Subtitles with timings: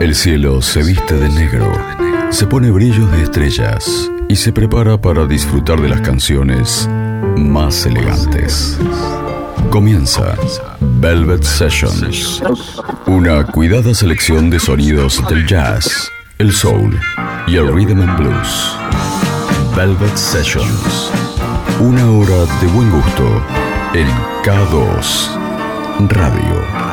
[0.00, 1.72] El cielo se viste de negro,
[2.30, 6.88] se pone brillos de estrellas y se prepara para disfrutar de las canciones
[7.36, 8.78] más elegantes.
[9.70, 10.36] Comienza
[11.00, 12.40] Velvet Sessions,
[13.06, 16.08] una cuidada selección de sonidos del jazz,
[16.38, 16.96] el soul
[17.48, 18.76] y el rhythm and blues.
[19.76, 21.10] Velvet Sessions,
[21.80, 23.44] una hora de buen gusto
[23.94, 24.06] en
[24.44, 26.88] K2 Radio.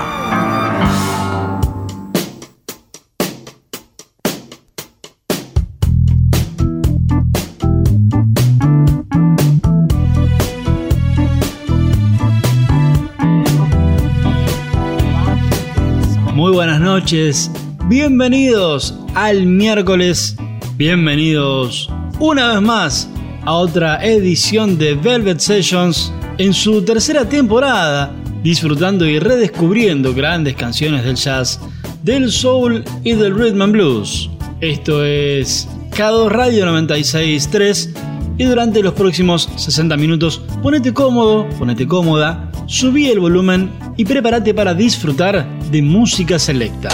[17.01, 17.51] Noches,
[17.89, 20.37] bienvenidos al miércoles,
[20.77, 23.09] bienvenidos una vez más
[23.43, 31.03] a otra edición de Velvet Sessions en su tercera temporada, disfrutando y redescubriendo grandes canciones
[31.03, 31.59] del jazz,
[32.01, 34.29] del soul y del rhythm and blues.
[34.61, 37.89] Esto es K2 Radio 96.3
[38.37, 44.53] y durante los próximos 60 minutos ponete cómodo, ponete cómoda, subí el volumen y prepárate
[44.53, 46.89] para disfrutar de música selecta.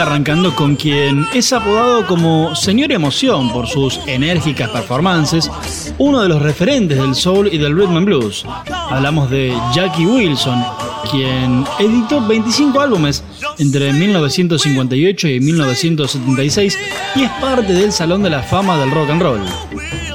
[0.00, 5.50] Arrancando con quien es apodado como Señor Emoción por sus enérgicas performances,
[5.98, 8.44] uno de los referentes del soul y del rhythm and blues.
[8.90, 10.64] Hablamos de Jackie Wilson,
[11.10, 13.22] quien editó 25 álbumes
[13.58, 16.78] entre 1958 y 1976
[17.16, 19.40] y es parte del Salón de la Fama del Rock and Roll.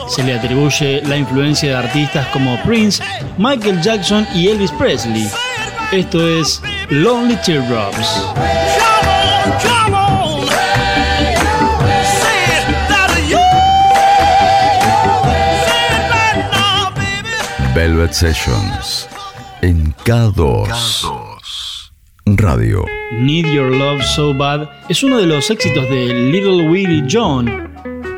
[0.07, 3.03] Se le atribuye la influencia de artistas como Prince,
[3.37, 5.27] Michael Jackson y Elvis Presley.
[5.91, 9.14] Esto es Lonely Teardrops.
[17.75, 19.09] Velvet Sessions
[19.61, 20.67] en K2
[22.37, 22.85] Radio.
[23.11, 27.74] Need Your Love So Bad es uno de los éxitos de Little Willie John.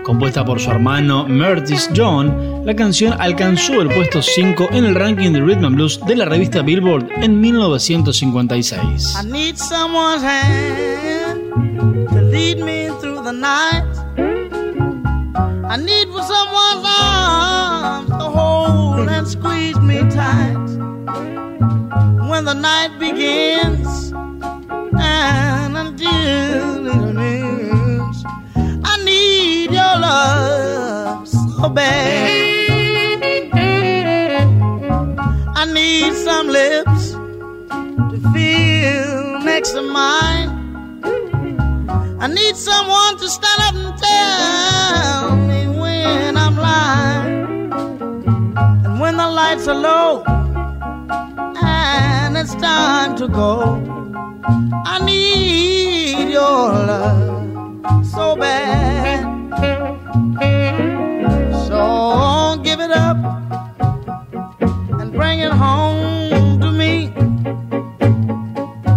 [0.07, 5.33] Compuesta por su hermano Mertis John, la canción alcanzó el puesto 5 en el ranking
[5.33, 9.17] de Rhythm and Blues de la revista Billboard en 1956.
[9.21, 13.83] I need someone's hand to lead me through the night.
[15.69, 20.55] I need someone's arms to hold and squeeze me tight
[22.29, 24.13] when the night begins
[24.97, 27.86] and until it ends.
[29.67, 32.29] Need your love so bad.
[35.55, 40.49] I need some lips to feel next to mine.
[42.21, 47.73] I need someone to stand up and tell me when I'm lying.
[48.85, 50.23] And when the lights are low
[51.61, 53.83] and it's time to go,
[54.85, 59.36] I need your love so bad.
[61.67, 63.17] So give it up
[64.99, 67.13] and bring it home to me.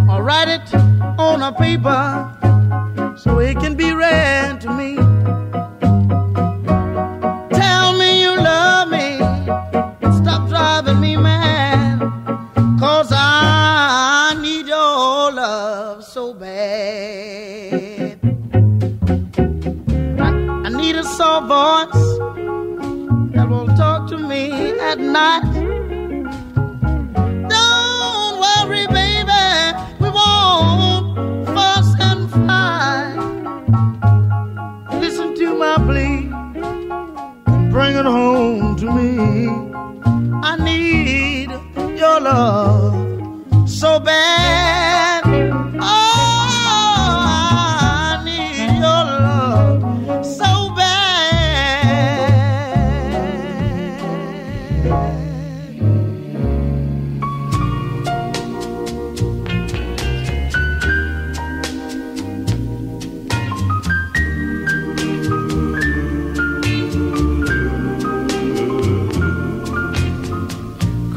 [0.08, 0.74] Or write it
[1.18, 2.39] on a paper.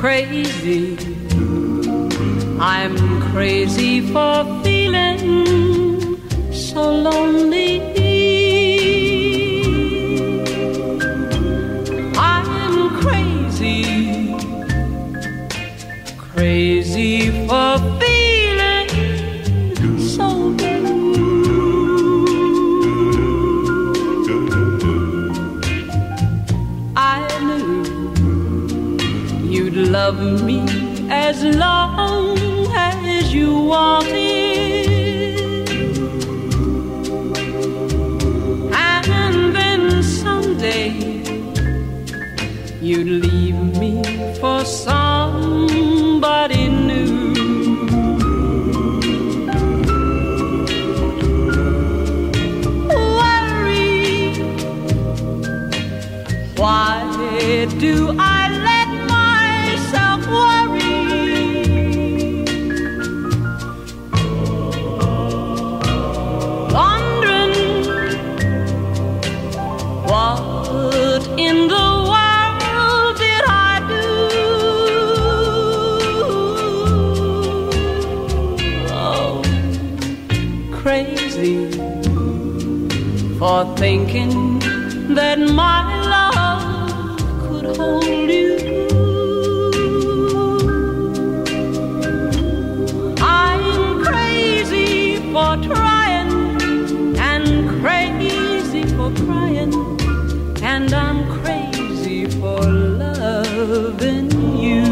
[0.03, 0.97] Crazy.
[2.59, 6.19] I'm crazy for feeling
[6.51, 7.92] so lonely.
[30.13, 30.61] Love me
[31.09, 32.37] as long
[32.75, 34.22] as you wanted.
[83.75, 84.59] Thinking
[85.15, 85.83] that my
[86.13, 88.57] love could hold you.
[93.21, 96.31] I'm crazy for trying
[97.17, 99.73] and crazy for crying,
[100.61, 102.61] and I'm crazy for
[103.03, 104.31] loving
[104.65, 104.85] you.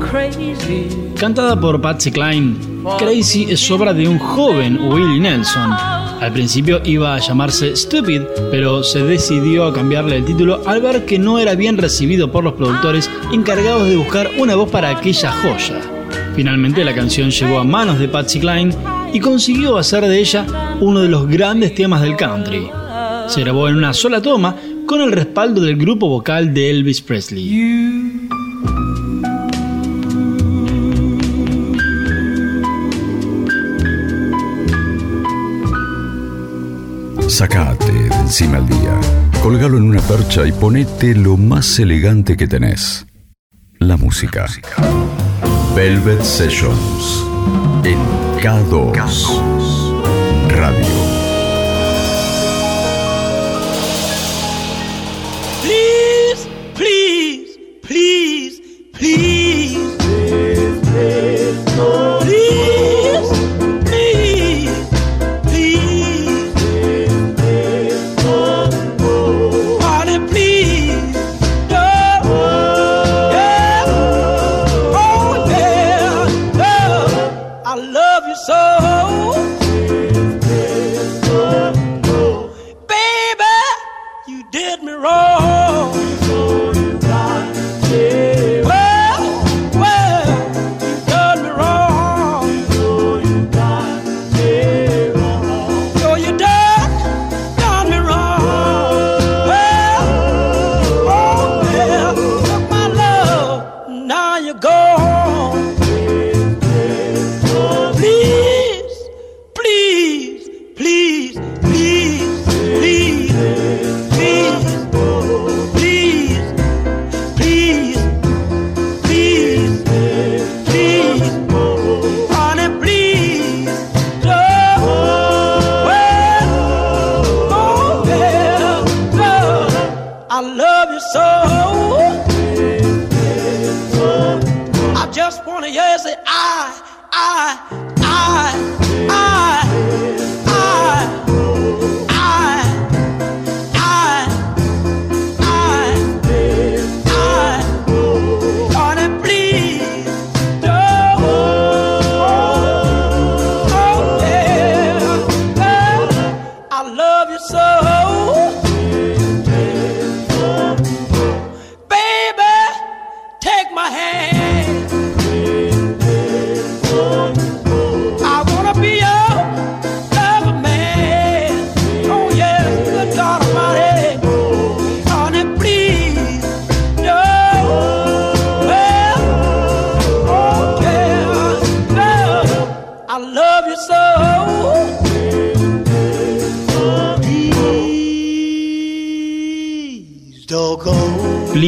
[0.00, 1.14] Crazy.
[1.16, 5.70] Cantada por Patsy Cline, Crazy es obra de un joven Willie Nelson.
[5.72, 11.04] Al principio iba a llamarse Stupid, pero se decidió a cambiarle el título al ver
[11.04, 15.30] que no era bien recibido por los productores encargados de buscar una voz para aquella
[15.30, 15.80] joya.
[16.34, 18.74] Finalmente la canción llegó a manos de Patsy Cline
[19.12, 20.44] y consiguió hacer de ella
[20.80, 22.68] uno de los grandes temas del country.
[23.28, 28.11] Se grabó en una sola toma con el respaldo del grupo vocal de Elvis Presley.
[37.32, 39.00] Sacate de encima el día,
[39.42, 43.06] colgalo en una percha y ponete lo más elegante que tenés.
[43.78, 44.44] La música.
[45.74, 47.24] Velvet Sessions
[47.84, 47.98] en
[48.38, 48.92] K2
[50.50, 51.01] Radio.
[78.52, 80.01] So.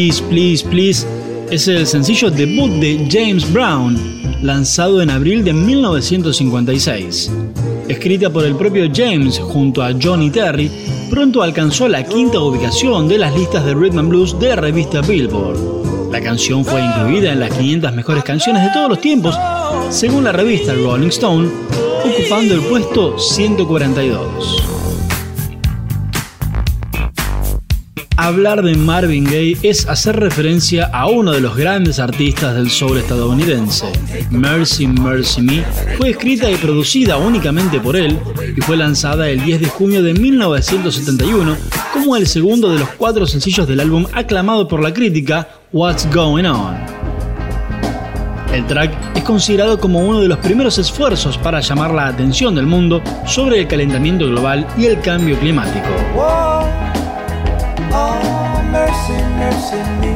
[0.04, 1.06] Please, Please, Please
[1.50, 3.96] es el sencillo debut de James Brown,
[4.42, 7.32] lanzado en abril de 1956.
[7.88, 10.70] Escrita por el propio James junto a Johnny Terry,
[11.08, 15.00] pronto alcanzó la quinta ubicación de las listas de rhythm and blues de la revista
[15.00, 16.12] Billboard.
[16.12, 19.34] La canción fue incluida en las 500 mejores canciones de todos los tiempos,
[19.88, 21.48] según la revista Rolling Stone,
[22.04, 24.73] ocupando el puesto 142.
[28.24, 32.96] Hablar de Marvin Gaye es hacer referencia a uno de los grandes artistas del soul
[32.96, 33.84] estadounidense.
[34.30, 35.62] Mercy Mercy Me
[35.98, 38.18] fue escrita y producida únicamente por él
[38.56, 41.54] y fue lanzada el 10 de junio de 1971
[41.92, 46.46] como el segundo de los cuatro sencillos del álbum aclamado por la crítica What's Going
[46.46, 46.76] On.
[48.54, 52.64] El track es considerado como uno de los primeros esfuerzos para llamar la atención del
[52.64, 55.90] mundo sobre el calentamiento global y el cambio climático.
[57.96, 60.14] Oh, mercy, mercy me.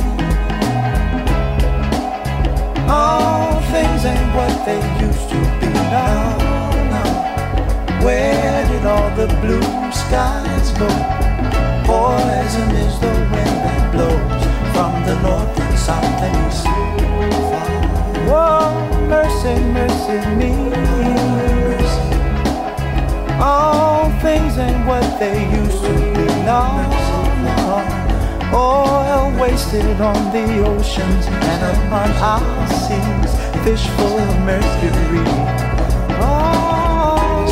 [2.90, 6.36] All things ain't what they used to be now.
[6.92, 8.04] now.
[8.04, 10.88] Where did all the blue skies go?
[11.86, 14.42] Poison is the wind that blows
[14.74, 16.66] from the north and south and east.
[18.26, 18.74] Oh,
[19.08, 20.52] mercy, mercy me.
[23.40, 26.97] All things ain't what they used to be now.
[28.52, 33.32] Oil wasted on the oceans and upon our seas,
[33.64, 35.24] fish full of mercury.
[36.20, 37.46] Oh,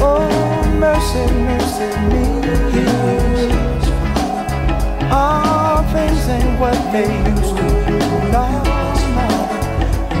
[0.00, 2.26] oh mercy, mercy me.
[5.10, 7.98] All things ain't what they used to be.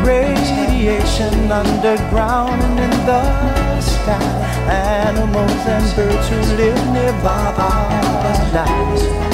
[0.08, 4.22] Radiation underground and in the sky.
[4.70, 9.27] Animals and birds who live nearby are die.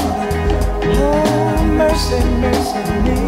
[0.96, 3.18] Oh, mercy, mercy me.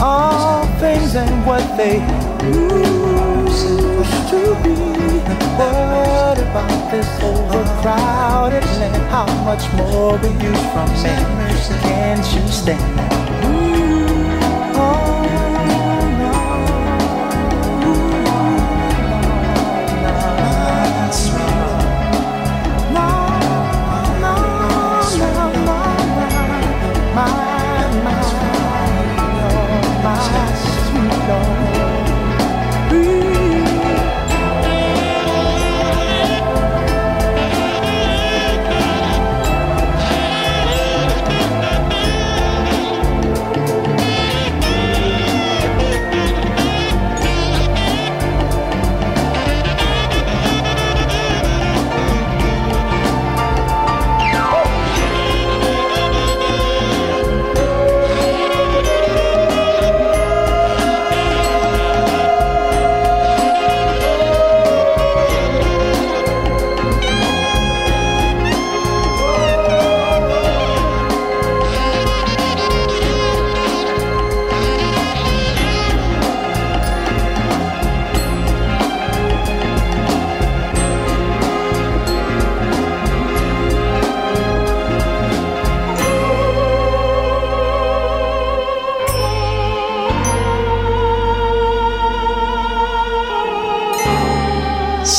[0.00, 2.00] All things ain't what they
[2.46, 3.66] used
[4.30, 4.74] to be.
[5.60, 9.02] What about this overcrowded land?
[9.10, 11.20] How much more we use from man?
[11.82, 13.19] Can't you stand?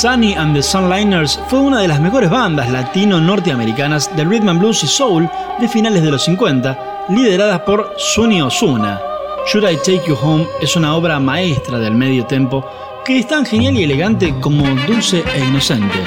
[0.01, 4.84] Sunny and the Sunliners fue una de las mejores bandas latino-norteamericanas de rhythm and blues
[4.84, 5.29] y soul
[5.60, 9.00] de finales de los 50, lideradas por Sunny Osuna.
[9.46, 12.65] Should I Take You Home es una obra maestra del medio tempo
[13.05, 16.00] que es tan genial y elegante como dulce e inocente.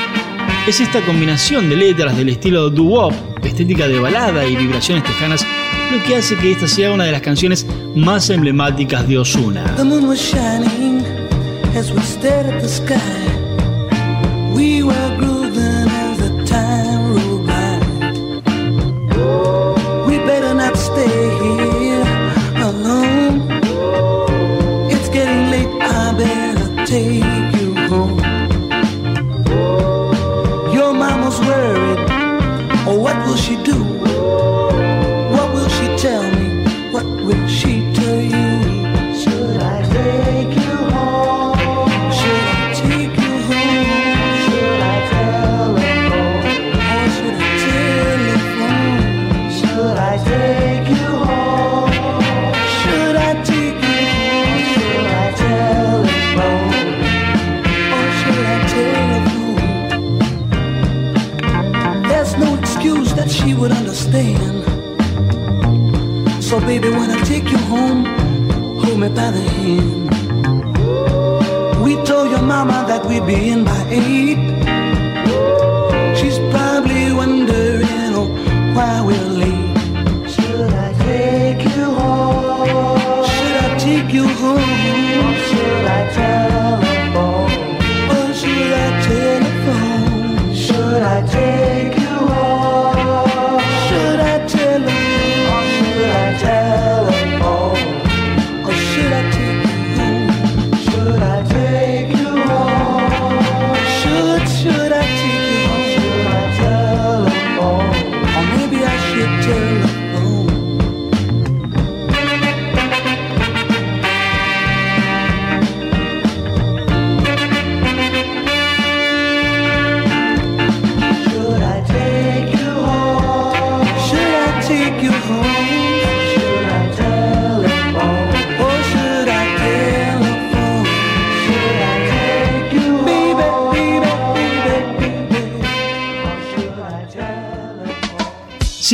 [0.66, 3.12] Es esta combinación de letras del estilo doo-wop,
[3.44, 5.46] estética de balada y vibraciones tejanas
[5.92, 9.76] lo que hace que esta sea una de las canciones más emblemáticas de Osuna.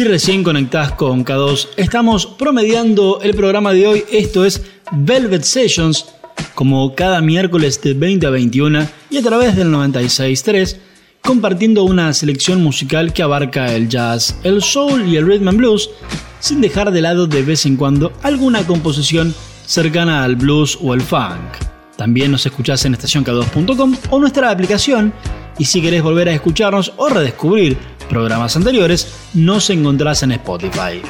[0.01, 4.05] Si recién conectás con K2, estamos promediando el programa de hoy.
[4.11, 6.07] Esto es Velvet Sessions,
[6.55, 10.79] como cada miércoles de 20 a 21 y a través del 96.3,
[11.23, 15.91] compartiendo una selección musical que abarca el jazz, el soul y el rhythm and blues,
[16.39, 19.35] sin dejar de lado de vez en cuando alguna composición
[19.67, 21.59] cercana al blues o el funk.
[21.99, 25.13] También nos escuchás en estacionk2.com o nuestra aplicación
[25.59, 27.77] y si querés volver a escucharnos o redescubrir
[28.11, 31.01] programas anteriores, nos encontrás en Spotify.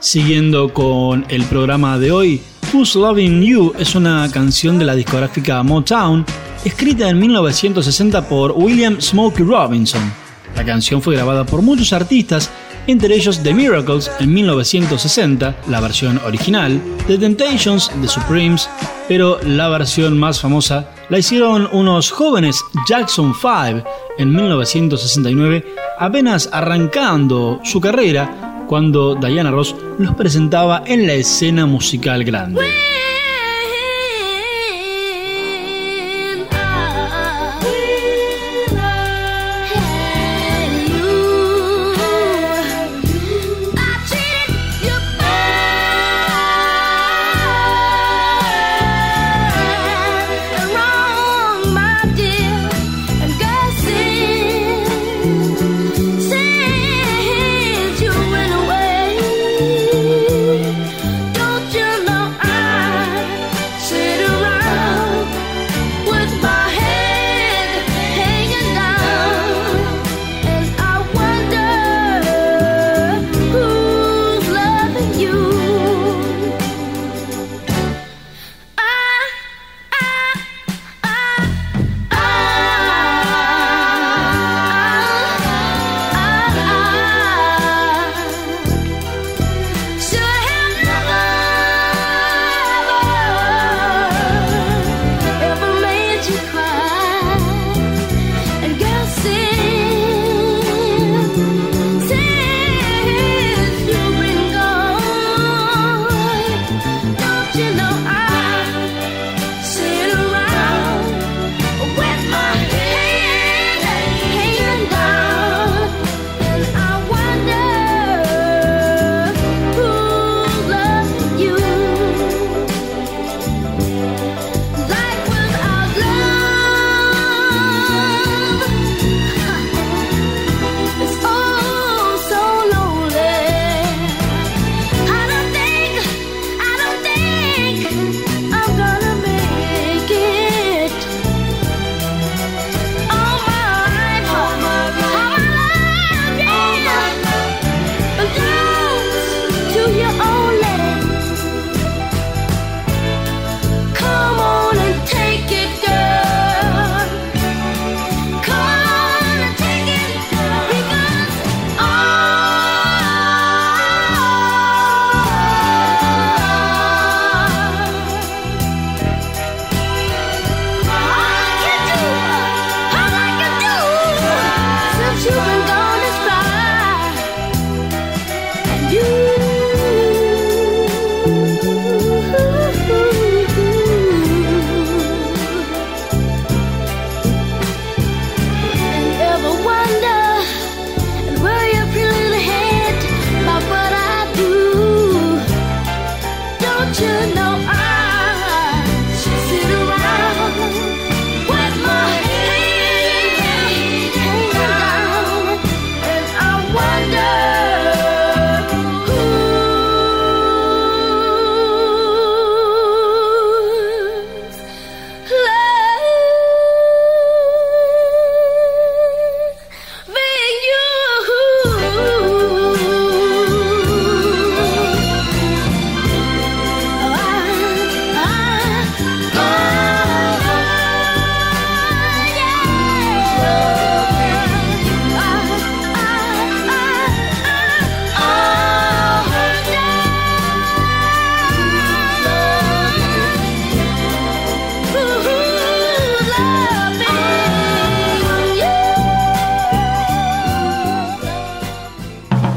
[0.00, 2.42] Siguiendo con el programa de hoy,
[2.72, 6.26] Who's Loving You es una canción de la discográfica Motown,
[6.64, 10.12] escrita en 1960 por William Smokey Robinson.
[10.56, 12.50] La canción fue grabada por muchos artistas,
[12.86, 18.68] entre ellos The Miracles en 1960, la versión original, The Temptations, The Supremes,
[19.08, 25.64] pero la versión más famosa la hicieron unos jóvenes Jackson 5 en 1969,
[25.98, 32.62] apenas arrancando su carrera cuando Diana Ross los presentaba en la escena musical grande.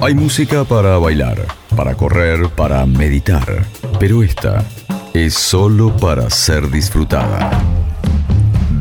[0.07, 3.65] Hay música para bailar, para correr, para meditar,
[3.99, 4.63] pero esta
[5.13, 7.51] es solo para ser disfrutada.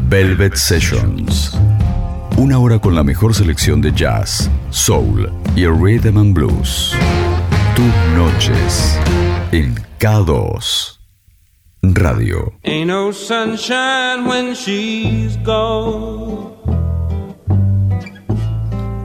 [0.09, 1.59] Velvet Sessions.
[2.37, 6.95] Una hora con la mejor selección de jazz, soul y rhythm and blues.
[7.75, 8.97] Tus noches
[9.51, 11.01] en K2
[11.83, 12.53] Radio.
[13.13, 14.23] Sunshine.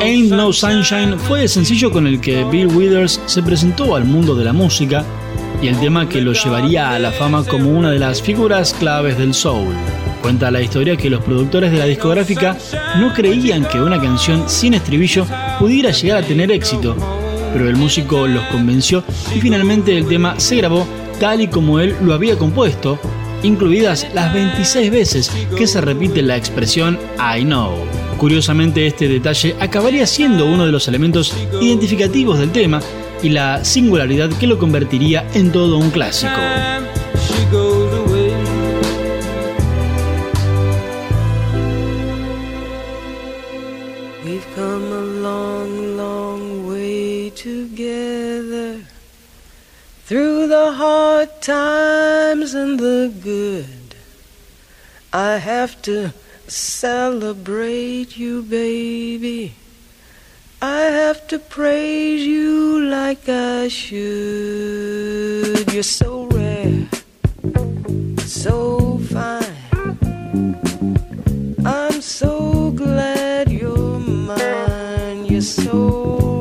[0.00, 4.34] Ain't No Sunshine fue el sencillo con el que Bill Withers se presentó al mundo
[4.34, 5.04] de la música
[5.62, 9.18] y el tema que lo llevaría a la fama como una de las figuras claves
[9.18, 9.74] del soul.
[10.22, 12.56] Cuenta la historia que los productores de la discográfica
[12.98, 15.26] no creían que una canción sin estribillo
[15.58, 16.96] pudiera llegar a tener éxito,
[17.52, 19.04] pero el músico los convenció
[19.36, 20.86] y finalmente el tema se grabó
[21.20, 22.98] tal y como él lo había compuesto,
[23.44, 27.74] incluidas las 26 veces que se repite la expresión I know.
[28.18, 32.80] Curiosamente este detalle acabaría siendo uno de los elementos identificativos del tema
[33.22, 36.32] y la singularidad que lo convertiría en todo un clásico.
[50.74, 53.94] Hard times and the good.
[55.12, 56.12] I have to
[56.48, 59.54] celebrate you, baby.
[60.60, 63.92] I have to praise you like I should.
[65.72, 66.88] You're so rare,
[68.26, 69.44] so fine.
[71.64, 75.26] I'm so glad you're mine.
[75.26, 76.33] You're so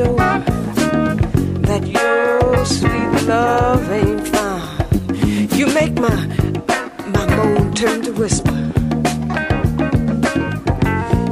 [0.00, 0.46] left
[1.66, 5.52] that your sweet love ain't found.
[5.52, 6.26] You make my
[7.08, 8.58] my moan turn to whisper.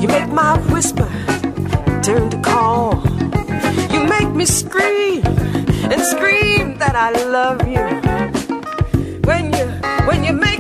[0.01, 1.09] You make my whisper
[2.03, 3.03] turn to call.
[3.93, 5.25] You make me scream
[5.93, 7.85] and scream that I love you.
[9.29, 9.67] When you
[10.07, 10.60] when you make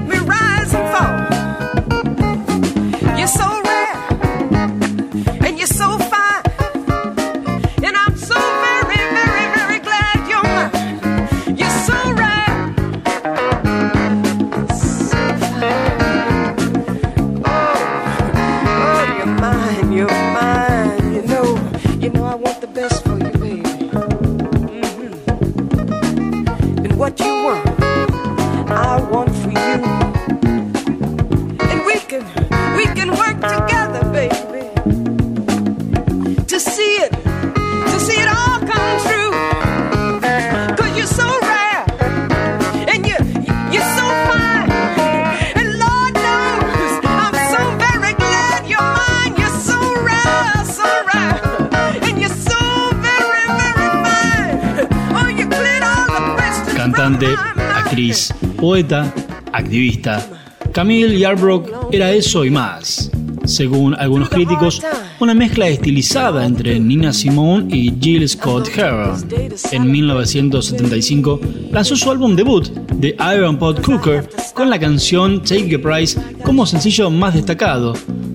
[59.52, 60.26] activista.
[60.72, 63.10] Camille Yarbrough era eso y más.
[63.44, 64.82] Según algunos críticos,
[65.18, 69.26] una mezcla estilizada entre Nina Simone y Jill Scott Heron.
[69.72, 71.40] En 1975
[71.72, 72.68] lanzó su álbum debut,
[73.00, 77.94] The Iron Pot Cooker, con la canción Take a Price como sencillo más destacado,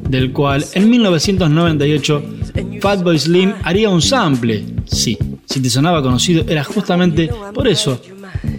[0.09, 2.23] del cual en 1998
[2.81, 4.65] Fatboy Slim haría un sample.
[4.85, 8.01] Sí, si te sonaba conocido era justamente por eso.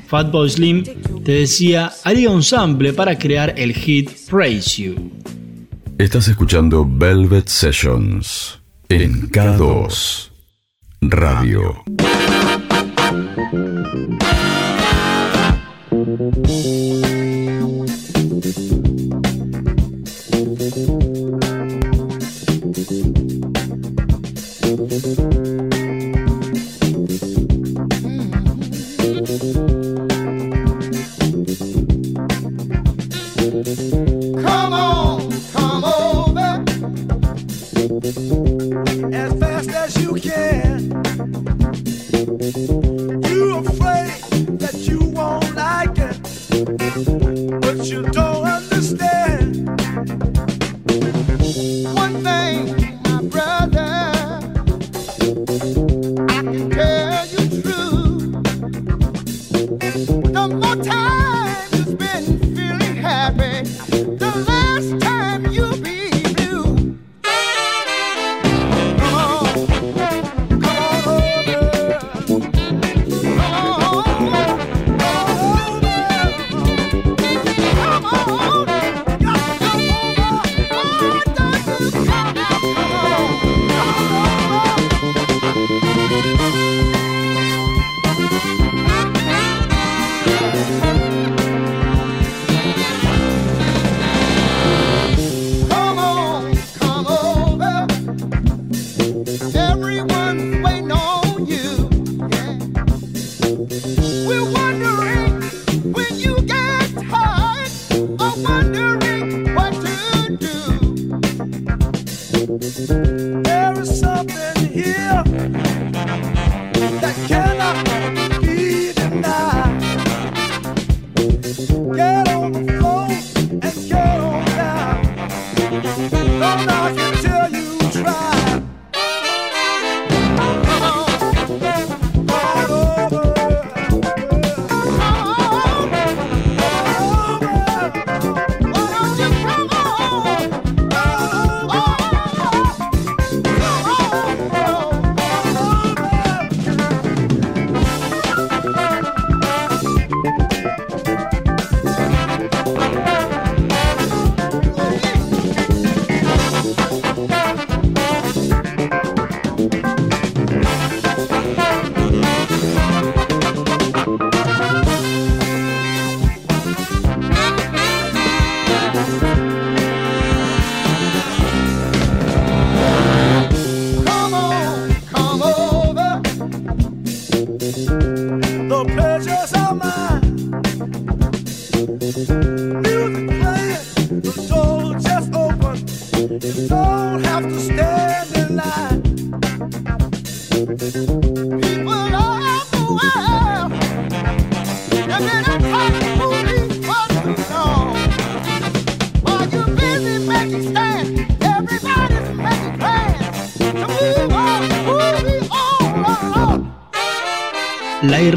[0.06, 0.84] Fatboy Slim
[1.26, 5.10] te decía haría un sample para crear el hit Praise You.
[5.98, 10.30] Estás escuchando Velvet Sessions en K2
[11.00, 11.82] Radio.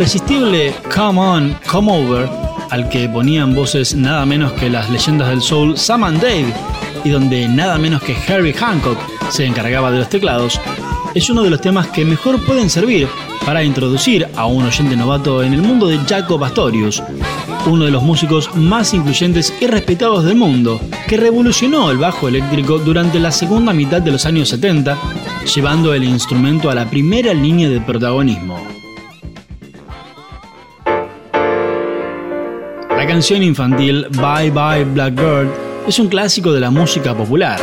[0.10, 2.28] Irresistible Come On, Come Over,
[2.72, 6.52] al que ponían voces nada menos que las leyendas del soul Sam and Dave,
[7.04, 8.98] y donde nada menos que Harry Hancock
[9.30, 10.60] se encargaba de los teclados,
[11.14, 13.08] es uno de los temas que mejor pueden servir
[13.46, 17.04] para introducir a un oyente novato en el mundo de Jaco Pastorius,
[17.68, 22.80] uno de los músicos más influyentes y respetados del mundo, que revolucionó el bajo eléctrico
[22.80, 24.98] durante la segunda mitad de los años 70,
[25.54, 28.59] llevando el instrumento a la primera línea de protagonismo.
[33.10, 35.50] Canción infantil Bye Bye Blackbird
[35.88, 37.60] es un clásico de la música popular.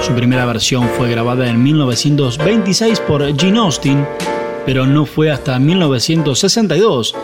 [0.00, 4.06] Su primera versión fue grabada en 1926 por Gene Austin,
[4.64, 7.16] pero no fue hasta 1962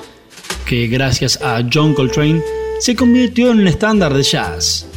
[0.67, 2.43] que gracias a John Coltrane
[2.81, 4.89] se convirtió en un estándar de jazz.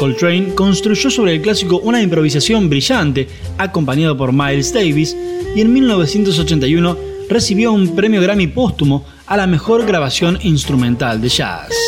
[0.00, 3.28] Coltrane construyó sobre el clásico una improvisación brillante
[3.58, 5.16] acompañado por Miles Davis
[5.54, 11.87] y en 1981 recibió un premio Grammy póstumo a la mejor grabación instrumental de jazz.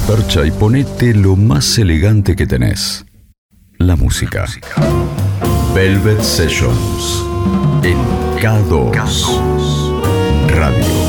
[0.00, 3.04] Percha y ponete lo más elegante que tenés.
[3.78, 4.44] La música.
[5.74, 7.24] Velvet Sessions
[7.82, 7.98] en
[8.38, 8.92] K2
[10.48, 11.08] Radio.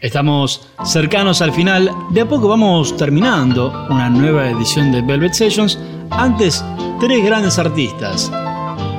[0.00, 5.78] Estamos cercanos al final, de a poco vamos terminando una nueva edición de Velvet Sessions.
[6.10, 6.64] Antes,
[6.98, 8.30] tres grandes artistas.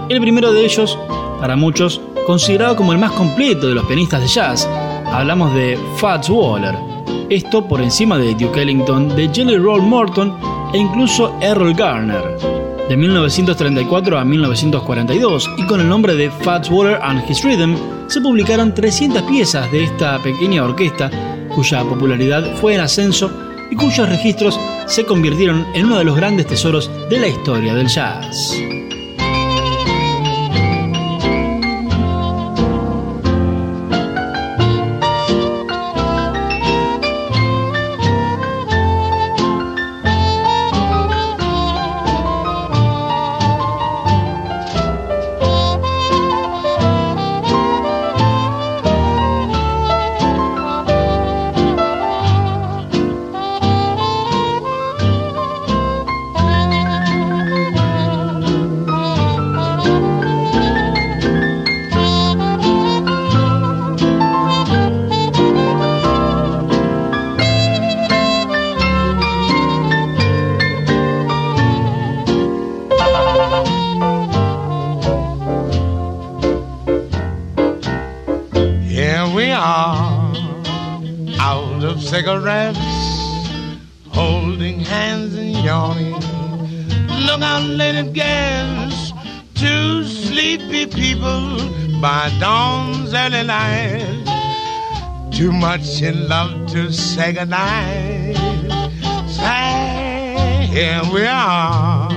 [0.10, 0.98] El primero de ellos,
[1.40, 4.68] para muchos, considerado como el más completo de los pianistas de jazz.
[5.06, 6.76] Hablamos de Fats Waller.
[7.30, 10.36] Esto por encima de Duke Ellington, de Jelly Roll Morton
[10.74, 12.24] e incluso Errol Garner.
[12.90, 17.76] De 1934 a 1942 y con el nombre de Fats Waller and His Rhythm,
[18.08, 21.12] se publicaron 300 piezas de esta pequeña orquesta
[21.54, 23.30] cuya popularidad fue en ascenso
[23.70, 27.88] y cuyos registros se convirtieron en uno de los grandes tesoros de la historia del
[27.90, 28.60] jazz.
[90.70, 95.32] Sleepy people by dawn's early light.
[95.32, 98.36] Too much in love to say goodnight.
[99.28, 102.12] Say, here we are,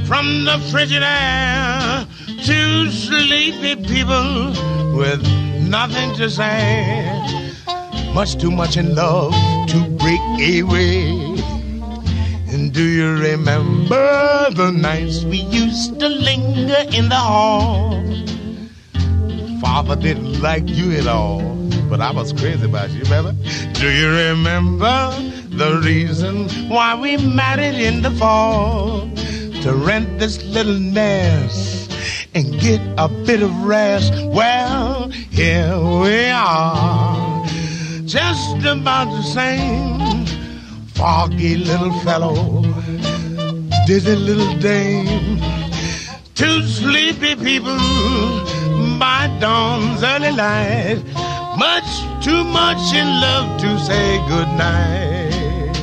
[0.05, 2.07] from the frigid air
[2.45, 4.53] Two sleepy people
[4.97, 5.21] with
[5.67, 7.05] nothing to say.
[8.13, 9.33] Much too much in love
[9.67, 11.28] to break away.
[12.71, 18.01] Do you remember the nights we used to linger in the hall?
[19.61, 21.41] Father didn't like you at all,
[21.89, 23.33] but I was crazy about you, remember?
[23.73, 25.11] Do you remember
[25.49, 29.09] the reason why we married in the fall?
[29.61, 31.91] to rent this little nest
[32.33, 34.13] and get a bit of rest.
[34.27, 37.45] Well, here we are,
[38.05, 40.18] just about the same.
[40.99, 42.61] Foggy little fellow,
[43.87, 45.39] dizzy little dame.
[46.35, 47.79] Two sleepy people
[48.99, 51.01] by dawn's early light.
[51.57, 51.89] Much
[52.21, 55.73] too much in love to say good night.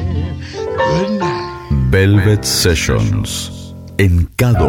[1.90, 4.62] Velvet Sessions en K2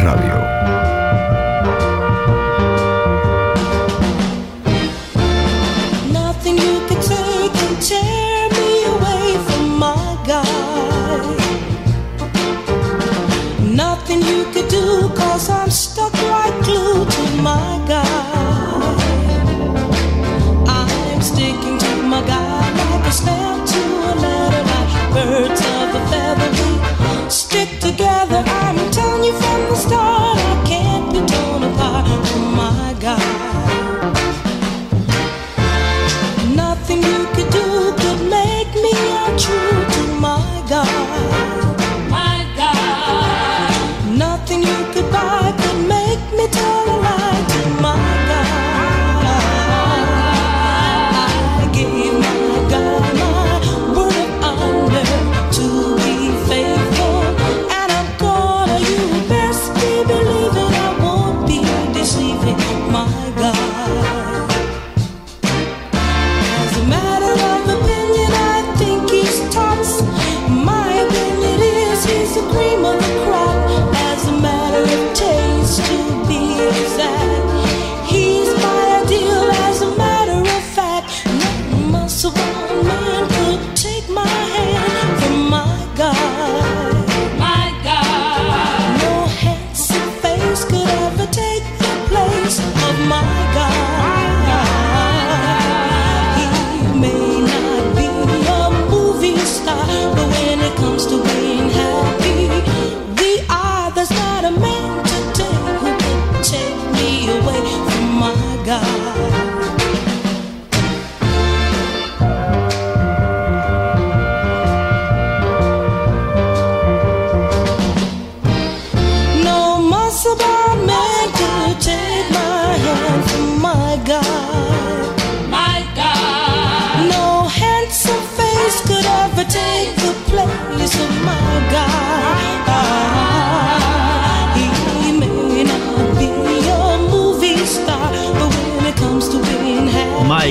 [0.00, 0.73] Radio.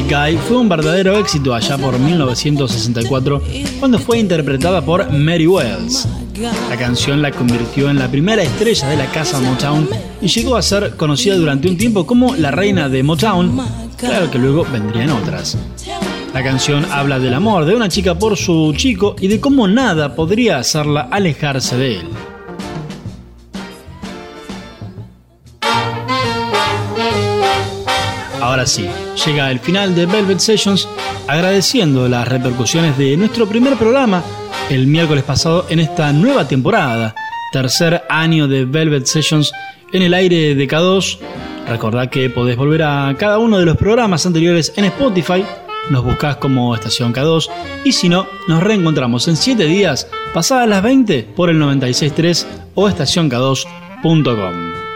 [0.04, 3.42] My Guy fue un verdadero éxito allá por 1964
[3.80, 6.08] cuando fue interpretada por Mary Wells.
[6.70, 9.88] La canción la convirtió en la primera estrella de la casa Motown
[10.22, 13.62] y llegó a ser conocida durante un tiempo como la reina de Motown,
[13.98, 15.58] claro que luego vendrían otras.
[16.34, 20.16] La canción habla del amor de una chica por su chico y de cómo nada
[20.16, 22.08] podría hacerla alejarse de él.
[28.64, 28.88] Ahora sí,
[29.26, 30.88] llega el final de Velvet Sessions
[31.28, 34.24] agradeciendo las repercusiones de nuestro primer programa
[34.70, 37.14] el miércoles pasado en esta nueva temporada,
[37.52, 39.52] tercer año de Velvet Sessions
[39.92, 41.18] en el aire de K2.
[41.68, 45.44] Recordad que podés volver a cada uno de los programas anteriores en Spotify,
[45.90, 47.50] nos buscás como Estación K2
[47.84, 52.88] y si no, nos reencontramos en 7 días pasadas las 20 por el 963 o
[52.88, 54.93] estacionk2.com.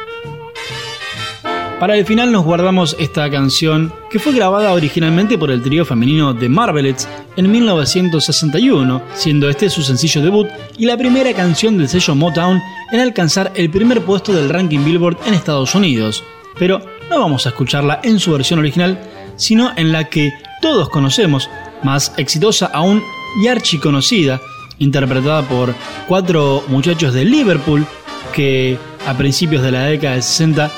[1.80, 6.36] Para el final nos guardamos esta canción que fue grabada originalmente por el trío femenino
[6.36, 12.16] The Marvelettes en 1961, siendo este su sencillo debut y la primera canción del sello
[12.16, 12.60] Motown
[12.92, 16.24] en alcanzar el primer puesto del ranking Billboard en Estados Unidos.
[16.58, 19.00] Pero no vamos a escucharla en su versión original,
[19.36, 21.48] sino en la que todos conocemos,
[21.84, 23.04] más exitosa aún
[23.44, 24.42] y archiconocida,
[24.80, 25.76] interpretada por
[26.08, 27.86] cuatro muchachos de Liverpool
[28.34, 30.72] que a principios de la década de 60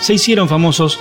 [0.00, 0.98] se hicieron famosos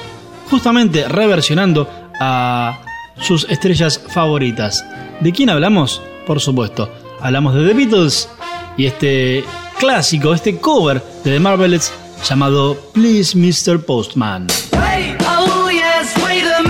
[0.49, 1.89] justamente reversionando
[2.19, 2.79] a
[3.19, 4.85] sus estrellas favoritas.
[5.19, 6.01] ¿De quién hablamos?
[6.25, 6.91] Por supuesto,
[7.21, 8.29] hablamos de The Beatles
[8.77, 9.43] y este
[9.79, 11.93] clásico, este cover de The Marvelettes
[12.27, 13.79] llamado Please Mr.
[13.83, 14.47] Postman.
[15.27, 16.66] Oh yes, wait a